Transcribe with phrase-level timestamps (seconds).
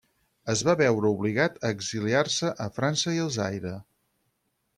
[0.51, 3.77] Es va veure obligat a exiliar-se a França i al Zaire.